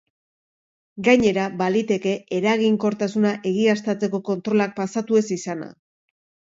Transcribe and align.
Gainera, 1.07 1.43
baliteke 1.59 2.15
eraginkortasuna 2.39 3.37
egiaztatzeko 3.53 4.25
kontrolak 4.35 4.77
pasatu 4.85 5.25
ez 5.25 5.27
izana. 5.41 5.75